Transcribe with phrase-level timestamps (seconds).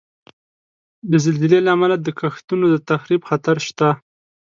[1.11, 3.89] د زلزلې له امله د کښتونو د تخریب خطر شته.